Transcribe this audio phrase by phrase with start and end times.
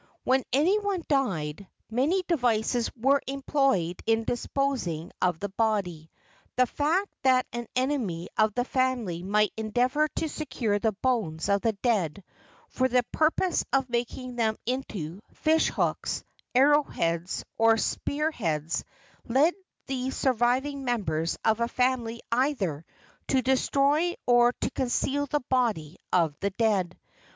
[0.23, 6.09] When any one died, many devices were employed in dispos¬ ing of the body.
[6.55, 11.61] The fact that an enemy of the family might endeavor to secure the bones of
[11.61, 12.23] the dead
[12.69, 16.23] for the pur¬ pose of making them into fish hooks,
[16.55, 18.83] arrow heads, or spear¬ heads
[19.27, 19.53] led
[19.85, 22.83] the surviving members of a family either
[23.27, 26.97] to destroy or to conceal the body of the dead.